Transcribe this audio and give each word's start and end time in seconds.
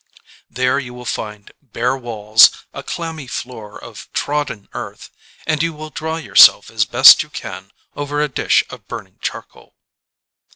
There 0.49 0.79
you 0.79 0.95
will 0.95 1.05
find 1.05 1.51
bare 1.61 1.95
walls, 1.95 2.65
a 2.73 2.81
clammy 2.81 3.27
floor 3.27 3.77
of 3.79 4.11
trodden 4.13 4.67
earth, 4.73 5.11
and 5.45 5.61
you 5.61 5.73
will 5.73 5.91
dry 5.91 6.17
yourself 6.17 6.71
as 6.71 6.85
best 6.85 7.21
you 7.21 7.29
can 7.29 7.71
over 7.95 8.19
a 8.19 8.27
dish 8.27 8.63
of 8.71 8.87
burning 8.87 9.19
charcoal. 9.21 9.75